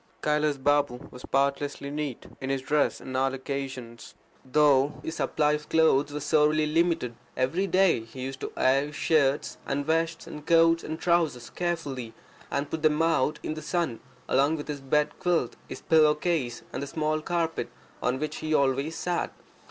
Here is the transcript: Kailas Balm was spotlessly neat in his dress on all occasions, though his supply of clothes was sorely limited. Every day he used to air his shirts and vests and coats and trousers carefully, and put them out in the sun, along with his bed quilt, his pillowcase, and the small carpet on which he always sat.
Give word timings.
Kailas 0.23 0.57
Balm 0.57 1.09
was 1.11 1.21
spotlessly 1.21 1.91
neat 1.91 2.25
in 2.41 2.49
his 2.49 2.63
dress 2.63 3.01
on 3.01 3.15
all 3.15 3.35
occasions, 3.35 4.15
though 4.43 4.93
his 5.03 5.17
supply 5.17 5.51
of 5.51 5.69
clothes 5.69 6.11
was 6.11 6.23
sorely 6.23 6.65
limited. 6.65 7.13
Every 7.37 7.67
day 7.67 7.99
he 7.99 8.21
used 8.21 8.39
to 8.39 8.51
air 8.57 8.87
his 8.87 8.95
shirts 8.95 9.59
and 9.63 9.85
vests 9.85 10.25
and 10.25 10.43
coats 10.43 10.83
and 10.83 10.99
trousers 10.99 11.51
carefully, 11.51 12.15
and 12.49 12.71
put 12.71 12.81
them 12.81 12.99
out 13.03 13.39
in 13.43 13.53
the 13.53 13.61
sun, 13.61 13.99
along 14.27 14.55
with 14.55 14.67
his 14.69 14.81
bed 14.81 15.19
quilt, 15.19 15.55
his 15.69 15.81
pillowcase, 15.83 16.63
and 16.73 16.81
the 16.81 16.87
small 16.87 17.21
carpet 17.21 17.69
on 18.01 18.17
which 18.17 18.37
he 18.37 18.55
always 18.55 18.95
sat. 18.95 19.31